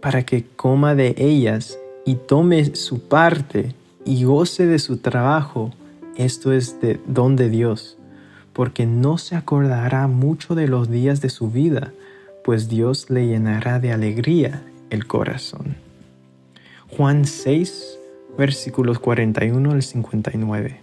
para 0.00 0.22
que 0.22 0.46
coma 0.46 0.94
de 0.94 1.16
ellas 1.18 1.76
y 2.06 2.14
tome 2.14 2.76
su 2.76 3.00
parte 3.00 3.74
y 4.04 4.22
goce 4.22 4.66
de 4.66 4.78
su 4.78 4.98
trabajo, 4.98 5.72
esto 6.16 6.52
es 6.52 6.80
de 6.80 7.00
don 7.08 7.34
de 7.34 7.50
Dios, 7.50 7.97
porque 8.58 8.86
no 8.86 9.18
se 9.18 9.36
acordará 9.36 10.08
mucho 10.08 10.56
de 10.56 10.66
los 10.66 10.90
días 10.90 11.20
de 11.20 11.30
su 11.30 11.48
vida, 11.48 11.92
pues 12.42 12.68
Dios 12.68 13.08
le 13.08 13.24
llenará 13.24 13.78
de 13.78 13.92
alegría 13.92 14.64
el 14.90 15.06
corazón. 15.06 15.76
Juan 16.88 17.24
6, 17.24 18.00
versículos 18.36 18.98
41 18.98 19.70
al 19.70 19.84
59. 19.84 20.80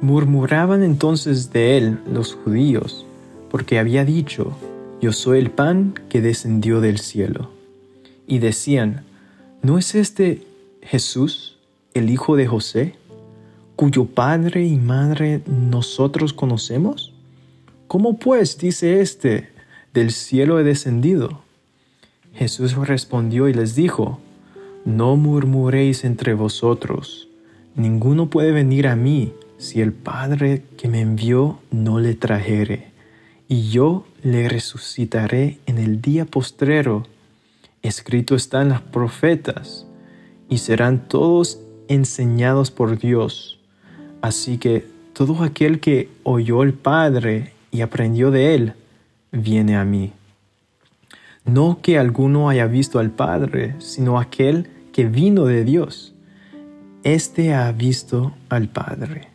Murmuraban 0.00 0.84
entonces 0.84 1.50
de 1.50 1.78
él 1.78 1.98
los 2.08 2.36
judíos, 2.36 3.04
porque 3.50 3.80
había 3.80 4.04
dicho, 4.04 4.56
Yo 5.00 5.10
soy 5.10 5.40
el 5.40 5.50
pan 5.50 5.94
que 6.08 6.20
descendió 6.20 6.80
del 6.80 7.00
cielo. 7.00 7.50
Y 8.28 8.38
decían, 8.38 9.02
¿no 9.62 9.78
es 9.78 9.96
este 9.96 10.46
Jesús, 10.80 11.58
el 11.92 12.08
hijo 12.08 12.36
de 12.36 12.46
José, 12.46 12.94
cuyo 13.76 14.06
padre 14.06 14.64
y 14.64 14.76
madre 14.76 15.42
nosotros 15.46 16.32
conocemos? 16.32 17.12
¿Cómo 17.86 18.18
pues 18.18 18.58
dice 18.58 19.00
éste, 19.00 19.50
del 19.94 20.10
cielo 20.10 20.58
he 20.58 20.64
descendido? 20.64 21.42
Jesús 22.34 22.74
respondió 22.74 23.48
y 23.48 23.54
les 23.54 23.74
dijo, 23.74 24.18
No 24.84 25.16
murmuréis 25.16 26.04
entre 26.04 26.34
vosotros, 26.34 27.28
ninguno 27.76 28.28
puede 28.28 28.52
venir 28.52 28.88
a 28.88 28.96
mí 28.96 29.32
si 29.58 29.80
el 29.80 29.92
Padre 29.92 30.64
que 30.76 30.88
me 30.88 31.00
envió 31.00 31.60
no 31.70 32.00
le 32.00 32.14
trajere, 32.14 32.90
y 33.48 33.70
yo 33.70 34.06
le 34.22 34.48
resucitaré 34.48 35.60
en 35.66 35.78
el 35.78 36.02
día 36.02 36.24
postrero. 36.24 37.04
Escrito 37.82 38.34
está 38.34 38.62
en 38.62 38.70
las 38.70 38.80
profetas, 38.82 39.86
y 40.48 40.58
serán 40.58 41.08
todos 41.08 41.60
enseñados 41.88 42.70
por 42.70 42.98
Dios. 42.98 43.55
Así 44.26 44.58
que 44.58 44.84
todo 45.12 45.44
aquel 45.44 45.78
que 45.78 46.08
oyó 46.24 46.64
el 46.64 46.72
Padre 46.72 47.52
y 47.70 47.82
aprendió 47.82 48.32
de 48.32 48.56
él, 48.56 48.72
viene 49.30 49.76
a 49.76 49.84
mí. 49.84 50.14
No 51.44 51.78
que 51.80 51.96
alguno 51.96 52.48
haya 52.48 52.66
visto 52.66 52.98
al 52.98 53.12
Padre, 53.12 53.76
sino 53.78 54.18
aquel 54.18 54.66
que 54.92 55.04
vino 55.04 55.44
de 55.44 55.62
Dios. 55.62 56.12
Este 57.04 57.54
ha 57.54 57.70
visto 57.70 58.32
al 58.48 58.66
Padre. 58.66 59.28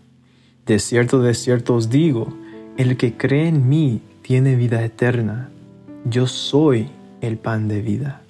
De 0.66 0.78
cierto, 0.78 1.22
de 1.22 1.36
cierto 1.36 1.76
os 1.76 1.90
digo, 1.90 2.28
el 2.76 2.98
que 2.98 3.16
cree 3.16 3.48
en 3.48 3.70
mí 3.70 4.02
tiene 4.24 4.58
vida 4.58 4.84
eterna. 4.84 5.52
Yo 6.04 6.28
soy 6.28 6.90
el 7.22 7.38
pan 7.38 7.70
de 7.70 7.82
vida. 7.82 8.24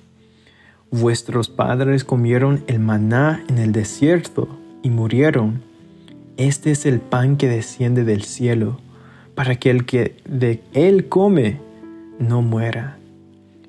Vuestros 0.91 1.49
padres 1.49 2.03
comieron 2.03 2.63
el 2.67 2.77
maná 2.77 3.43
en 3.47 3.57
el 3.57 3.71
desierto 3.71 4.47
y 4.83 4.91
murieron. 4.91 5.70
Este 6.41 6.71
es 6.71 6.87
el 6.87 6.99
pan 6.99 7.37
que 7.37 7.47
desciende 7.47 8.03
del 8.03 8.23
cielo, 8.23 8.79
para 9.35 9.57
que 9.57 9.69
el 9.69 9.85
que 9.85 10.15
de 10.27 10.59
él 10.73 11.07
come 11.07 11.59
no 12.17 12.41
muera. 12.41 12.97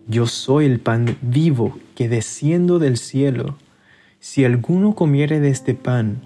Yo 0.08 0.26
soy 0.26 0.64
el 0.64 0.80
pan 0.80 1.18
vivo 1.20 1.76
que 1.94 2.08
desciendo 2.08 2.78
del 2.78 2.96
cielo. 2.96 3.58
Si 4.20 4.46
alguno 4.46 4.94
comiere 4.94 5.38
de 5.38 5.50
este 5.50 5.74
pan, 5.74 6.22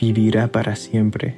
vivirá 0.00 0.48
para 0.48 0.76
siempre. 0.76 1.36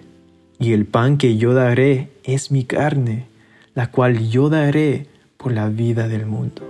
Y 0.61 0.73
el 0.73 0.85
pan 0.85 1.19
que 1.19 1.37
yo 1.37 1.53
daré 1.53 2.11
es 2.23 2.53
mi 2.53 2.63
carne, 2.63 3.27
la 3.75 3.91
cual 3.91 4.29
yo 4.31 4.51
daré 4.51 5.09
por 5.37 5.51
la 5.51 5.69
vida 5.69 6.07
del 6.07 6.27
mundo. 6.27 6.63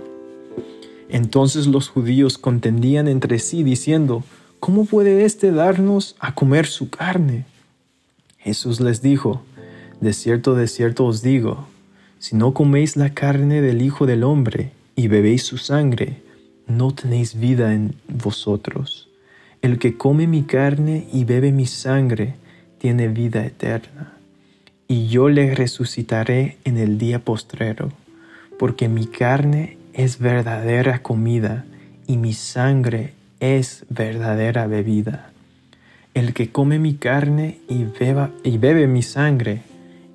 Entonces 1.07 1.67
los 1.67 1.89
judíos 1.89 2.39
contendían 2.39 3.07
entre 3.07 3.37
sí 3.37 3.61
diciendo, 3.61 4.23
¿cómo 4.59 4.85
puede 4.85 5.23
éste 5.23 5.51
darnos 5.51 6.15
a 6.19 6.33
comer 6.33 6.65
su 6.65 6.89
carne? 6.89 7.45
Jesús 8.45 8.79
les 8.79 9.01
dijo, 9.01 9.41
de 10.01 10.13
cierto, 10.13 10.53
de 10.53 10.67
cierto 10.67 11.05
os 11.05 11.23
digo, 11.23 11.67
si 12.19 12.35
no 12.35 12.53
coméis 12.53 12.95
la 12.95 13.09
carne 13.09 13.59
del 13.59 13.81
Hijo 13.81 14.05
del 14.05 14.23
Hombre 14.23 14.71
y 14.95 15.07
bebéis 15.07 15.41
su 15.41 15.57
sangre, 15.57 16.21
no 16.67 16.93
tenéis 16.93 17.39
vida 17.39 17.73
en 17.73 17.95
vosotros. 18.07 19.09
El 19.63 19.79
que 19.79 19.97
come 19.97 20.27
mi 20.27 20.43
carne 20.43 21.07
y 21.11 21.23
bebe 21.23 21.51
mi 21.51 21.65
sangre, 21.65 22.35
tiene 22.77 23.07
vida 23.07 23.43
eterna, 23.43 24.13
y 24.87 25.07
yo 25.07 25.27
le 25.29 25.55
resucitaré 25.55 26.57
en 26.65 26.77
el 26.77 26.99
día 26.99 27.17
postrero, 27.17 27.93
porque 28.59 28.87
mi 28.87 29.07
carne 29.07 29.79
es 29.93 30.19
verdadera 30.19 31.01
comida 31.01 31.65
y 32.05 32.17
mi 32.17 32.33
sangre 32.33 33.13
es 33.39 33.85
verdadera 33.89 34.67
bebida. 34.67 35.31
El 36.15 36.33
que 36.33 36.51
come 36.51 36.79
mi 36.79 36.95
carne 36.95 37.59
y, 37.69 37.83
beba, 37.83 38.31
y 38.43 38.57
bebe 38.57 38.87
mi 38.87 39.03
sangre, 39.03 39.61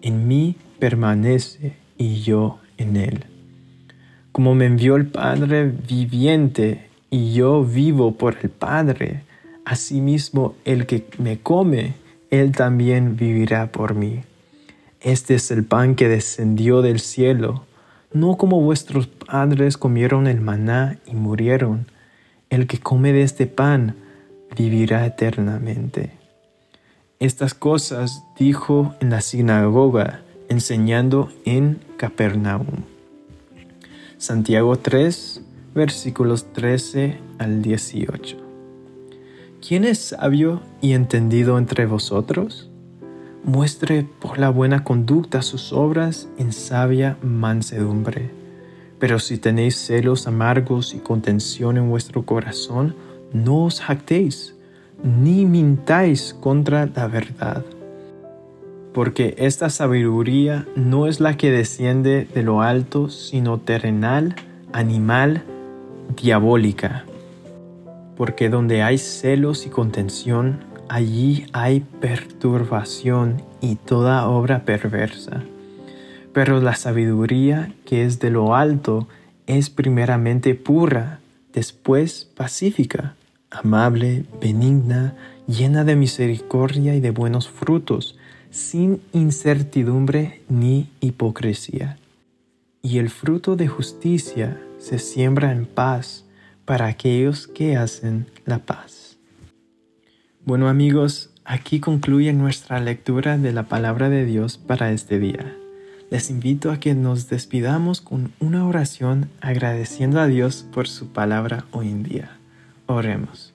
en 0.02 0.26
mí 0.26 0.56
permanece 0.80 1.74
y 1.96 2.22
yo 2.22 2.58
en 2.76 2.96
él. 2.96 3.24
Como 4.32 4.56
me 4.56 4.66
envió 4.66 4.96
el 4.96 5.06
Padre 5.06 5.72
viviente 5.88 6.88
y 7.08 7.32
yo 7.32 7.64
vivo 7.64 8.16
por 8.16 8.38
el 8.42 8.50
Padre, 8.50 9.22
asimismo 9.64 10.56
el 10.64 10.86
que 10.86 11.06
me 11.18 11.38
come, 11.38 11.94
él 12.30 12.50
también 12.50 13.14
vivirá 13.14 13.70
por 13.70 13.94
mí. 13.94 14.22
Este 15.00 15.36
es 15.36 15.52
el 15.52 15.62
pan 15.62 15.94
que 15.94 16.08
descendió 16.08 16.82
del 16.82 16.98
cielo 16.98 17.64
no 18.12 18.36
como 18.36 18.60
vuestros 18.60 19.06
padres 19.06 19.76
comieron 19.76 20.26
el 20.26 20.40
maná 20.40 20.98
y 21.06 21.14
murieron. 21.14 21.86
El 22.48 22.66
que 22.66 22.80
come 22.80 23.12
de 23.12 23.22
este 23.22 23.46
pan 23.46 23.94
vivirá 24.56 25.06
eternamente. 25.06 26.10
Estas 27.18 27.54
cosas 27.54 28.24
dijo 28.38 28.94
en 29.00 29.10
la 29.10 29.20
sinagoga, 29.20 30.22
enseñando 30.48 31.30
en 31.44 31.80
Capernaum. 31.96 32.84
Santiago 34.18 34.76
3, 34.76 35.42
versículos 35.74 36.52
13 36.52 37.18
al 37.38 37.62
18. 37.62 38.36
¿Quién 39.66 39.84
es 39.84 39.98
sabio 39.98 40.62
y 40.80 40.92
entendido 40.92 41.58
entre 41.58 41.86
vosotros? 41.86 42.70
muestre 43.44 44.06
por 44.20 44.38
la 44.38 44.50
buena 44.50 44.84
conducta 44.84 45.42
sus 45.42 45.72
obras 45.72 46.28
en 46.38 46.52
sabia 46.52 47.16
mansedumbre. 47.22 48.30
Pero 48.98 49.18
si 49.18 49.38
tenéis 49.38 49.76
celos 49.76 50.26
amargos 50.26 50.94
y 50.94 50.98
contención 50.98 51.78
en 51.78 51.88
vuestro 51.88 52.24
corazón, 52.26 52.94
no 53.32 53.64
os 53.64 53.80
jactéis, 53.80 54.54
ni 55.02 55.46
mintáis 55.46 56.34
contra 56.40 56.86
la 56.86 57.06
verdad. 57.06 57.64
Porque 58.92 59.34
esta 59.38 59.70
sabiduría 59.70 60.66
no 60.74 61.06
es 61.06 61.20
la 61.20 61.36
que 61.36 61.50
desciende 61.50 62.26
de 62.34 62.42
lo 62.42 62.60
alto, 62.60 63.08
sino 63.08 63.58
terrenal, 63.58 64.34
animal, 64.72 65.44
diabólica. 66.20 67.04
Porque 68.16 68.48
donde 68.48 68.82
hay 68.82 68.98
celos 68.98 69.64
y 69.64 69.70
contención, 69.70 70.60
allí 70.88 71.46
hay 71.52 71.80
perturbación 72.00 73.42
y 73.60 73.76
toda 73.76 74.28
obra 74.28 74.64
perversa. 74.64 75.44
Pero 76.32 76.60
la 76.60 76.74
sabiduría 76.74 77.72
que 77.86 78.04
es 78.04 78.18
de 78.18 78.30
lo 78.30 78.54
alto 78.54 79.06
es 79.46 79.70
primeramente 79.70 80.54
pura, 80.54 81.20
después 81.52 82.28
pacífica, 82.36 83.14
amable, 83.50 84.24
benigna, 84.40 85.14
llena 85.46 85.84
de 85.84 85.96
misericordia 85.96 86.94
y 86.94 87.00
de 87.00 87.10
buenos 87.10 87.48
frutos, 87.48 88.16
sin 88.50 89.00
incertidumbre 89.12 90.42
ni 90.48 90.88
hipocresía. 91.00 91.98
Y 92.82 92.98
el 92.98 93.10
fruto 93.10 93.56
de 93.56 93.68
justicia 93.68 94.60
se 94.78 94.98
siembra 94.98 95.52
en 95.52 95.66
paz 95.66 96.24
para 96.64 96.86
aquellos 96.86 97.46
que 97.46 97.76
hacen 97.76 98.26
la 98.44 98.60
paz. 98.60 99.18
Bueno 100.44 100.68
amigos, 100.68 101.30
aquí 101.44 101.80
concluye 101.80 102.32
nuestra 102.32 102.80
lectura 102.80 103.36
de 103.38 103.52
la 103.52 103.64
palabra 103.64 104.08
de 104.08 104.24
Dios 104.24 104.56
para 104.56 104.92
este 104.92 105.18
día. 105.18 105.56
Les 106.10 106.30
invito 106.30 106.72
a 106.72 106.80
que 106.80 106.94
nos 106.94 107.28
despidamos 107.28 108.00
con 108.00 108.32
una 108.40 108.66
oración 108.66 109.28
agradeciendo 109.40 110.20
a 110.20 110.26
Dios 110.26 110.66
por 110.72 110.88
su 110.88 111.08
palabra 111.08 111.66
hoy 111.70 111.88
en 111.88 112.02
día. 112.02 112.39
Oremos. 112.90 113.54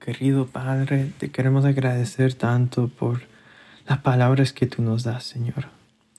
Querido 0.00 0.46
Padre, 0.46 1.12
te 1.16 1.30
queremos 1.30 1.64
agradecer 1.64 2.34
tanto 2.34 2.88
por 2.88 3.22
las 3.86 4.00
palabras 4.00 4.52
que 4.52 4.66
tú 4.66 4.82
nos 4.82 5.02
das, 5.02 5.24
Señor. 5.24 5.68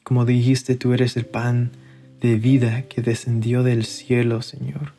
Como 0.02 0.26
dijiste, 0.26 0.74
tú 0.74 0.93
eres 0.93 1.17
el 1.17 1.28
pan 1.28 1.69
de 2.19 2.38
vida 2.38 2.82
que 2.89 3.04
descendió 3.04 3.62
del 3.62 3.86
cielo, 3.86 4.41
Señor. 4.41 4.93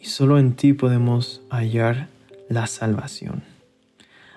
Y 0.00 0.06
solo 0.06 0.38
en 0.38 0.54
ti 0.54 0.72
podemos 0.72 1.42
hallar 1.50 2.08
la 2.48 2.66
salvación. 2.66 3.42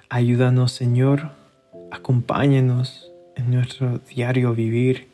Ayúdanos, 0.09 0.73
Señor, 0.73 1.31
acompáñenos 1.91 3.09
en 3.37 3.51
nuestro 3.51 3.99
diario 3.99 4.53
vivir 4.53 5.07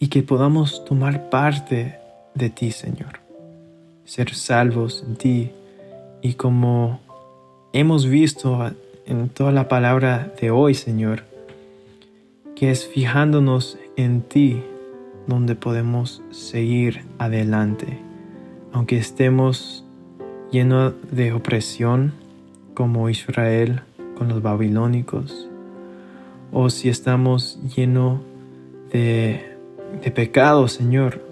y 0.00 0.08
que 0.08 0.24
podamos 0.24 0.84
tomar 0.86 1.30
parte 1.30 2.00
de 2.34 2.50
ti, 2.50 2.72
Señor. 2.72 3.20
Ser 4.04 4.34
salvos 4.34 5.04
en 5.06 5.14
ti 5.14 5.52
y 6.24 6.34
como 6.34 7.00
hemos 7.74 8.06
visto 8.06 8.72
en 9.04 9.28
toda 9.28 9.52
la 9.52 9.68
palabra 9.68 10.32
de 10.40 10.50
hoy, 10.50 10.72
Señor, 10.72 11.24
que 12.56 12.70
es 12.70 12.86
fijándonos 12.86 13.78
en 13.96 14.22
ti 14.22 14.62
donde 15.26 15.54
podemos 15.54 16.22
seguir 16.30 17.04
adelante, 17.18 17.98
aunque 18.72 18.96
estemos 18.96 19.84
llenos 20.50 20.94
de 21.10 21.34
opresión, 21.34 22.14
como 22.72 23.10
Israel 23.10 23.82
con 24.16 24.28
los 24.28 24.40
babilónicos, 24.40 25.50
o 26.52 26.70
si 26.70 26.88
estamos 26.88 27.60
llenos 27.76 28.20
de, 28.90 29.58
de 30.02 30.10
pecado, 30.10 30.68
Señor, 30.68 31.22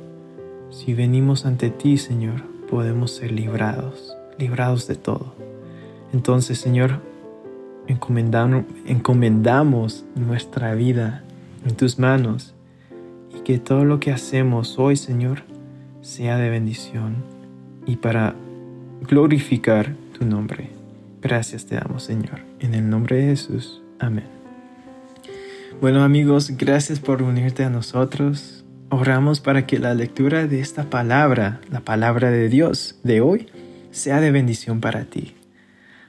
si 0.69 0.93
venimos 0.93 1.47
ante 1.47 1.71
ti, 1.71 1.97
Señor, 1.97 2.43
podemos 2.69 3.13
ser 3.13 3.33
librados, 3.33 4.12
librados 4.39 4.87
de 4.87 4.97
todo. 4.97 5.35
Entonces, 6.13 6.59
Señor, 6.59 7.01
encomendamos, 7.87 10.05
nuestra 10.15 10.75
vida 10.75 11.25
en 11.67 11.77
tus 11.77 11.99
manos 11.99 12.55
y 13.35 13.41
que 13.41 13.59
todo 13.59 13.85
lo 13.85 14.01
que 14.01 14.13
hacemos 14.13 14.79
hoy, 14.79 14.97
Señor, 14.97 15.43
sea 16.01 16.37
de 16.37 16.51
bendición 16.51 17.17
y 17.87 17.97
para 17.97 18.35
glorificar 19.09 19.95
tu 20.19 20.25
nombre. 20.25 20.71
Gracias 21.21 21.67
te 21.67 21.77
damos, 21.77 22.03
Señor. 22.03 22.41
En 22.61 22.75
el 22.75 22.89
nombre 22.89 23.17
de 23.17 23.27
Jesús. 23.29 23.83
Amén. 23.99 24.27
Bueno 25.81 26.03
amigos, 26.03 26.53
gracias 26.57 27.01
por 27.01 27.23
unirte 27.23 27.65
a 27.65 27.71
nosotros. 27.71 28.65
Oramos 28.91 29.41
para 29.41 29.67
que 29.67 29.79
la 29.79 29.95
lectura 29.95 30.47
de 30.47 30.61
esta 30.61 30.85
palabra, 30.85 31.61
la 31.71 31.81
palabra 31.81 32.31
de 32.31 32.49
Dios 32.49 33.01
de 33.03 33.21
hoy, 33.21 33.49
sea 33.93 34.21
de 34.21 34.33
bendición 34.33 34.81
para 34.81 35.05
ti. 35.05 35.35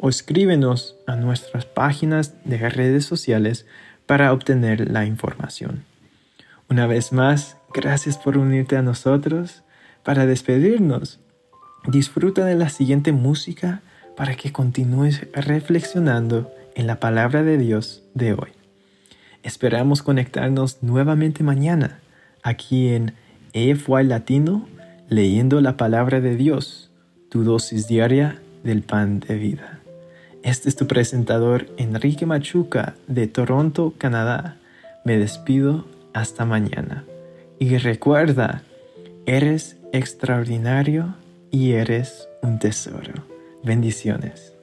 o 0.00 0.08
escríbenos 0.08 0.96
a 1.06 1.14
nuestras 1.16 1.66
páginas 1.66 2.34
de 2.44 2.56
redes 2.70 3.04
sociales 3.04 3.66
para 4.06 4.32
obtener 4.32 4.90
la 4.90 5.04
información. 5.04 5.84
Una 6.68 6.86
vez 6.86 7.12
más, 7.12 7.56
gracias 7.74 8.16
por 8.16 8.38
unirte 8.38 8.76
a 8.76 8.82
nosotros. 8.82 9.62
Para 10.02 10.24
despedirnos, 10.24 11.20
disfruta 11.86 12.44
de 12.46 12.54
la 12.54 12.70
siguiente 12.70 13.12
música 13.12 13.82
para 14.16 14.34
que 14.36 14.52
continúes 14.52 15.26
reflexionando 15.32 16.50
en 16.74 16.86
la 16.86 16.98
palabra 16.98 17.42
de 17.42 17.58
Dios 17.58 18.02
de 18.14 18.32
hoy. 18.32 18.50
Esperamos 19.42 20.02
conectarnos 20.02 20.82
nuevamente 20.82 21.42
mañana 21.42 22.00
aquí 22.42 22.88
en 22.88 23.14
EFY 23.52 24.04
Latino, 24.04 24.66
leyendo 25.08 25.60
la 25.60 25.76
palabra 25.76 26.20
de 26.20 26.36
Dios, 26.36 26.90
tu 27.28 27.44
dosis 27.44 27.88
diaria 27.88 28.40
del 28.62 28.82
pan 28.82 29.20
de 29.20 29.36
vida. 29.36 29.79
Este 30.42 30.70
es 30.70 30.76
tu 30.76 30.86
presentador 30.86 31.66
Enrique 31.76 32.24
Machuca 32.24 32.94
de 33.06 33.26
Toronto, 33.26 33.92
Canadá. 33.98 34.56
Me 35.04 35.18
despido 35.18 35.84
hasta 36.14 36.46
mañana. 36.46 37.04
Y 37.58 37.76
recuerda, 37.76 38.62
eres 39.26 39.76
extraordinario 39.92 41.14
y 41.50 41.72
eres 41.72 42.26
un 42.42 42.58
tesoro. 42.58 43.12
Bendiciones. 43.62 44.54